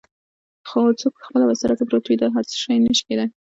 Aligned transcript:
څوک 0.99 1.13
په 1.17 1.23
خپله 1.27 1.45
بستره 1.49 1.73
کې 1.77 1.85
پروت 1.87 2.05
وي 2.05 2.15
دا 2.21 2.27
هر 2.35 2.43
څه 2.51 2.55
نه 2.85 2.93
شي 2.97 3.03
کیدای؟ 3.07 3.29